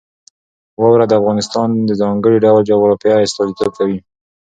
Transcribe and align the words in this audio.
واوره 0.79 1.05
د 1.07 1.13
افغانستان 1.21 1.69
د 1.87 1.91
ځانګړي 2.01 2.37
ډول 2.45 2.61
جغرافیه 2.71 3.15
استازیتوب 3.25 3.69
کوي. 3.79 3.99